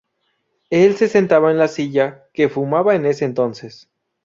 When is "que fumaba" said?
2.33-2.95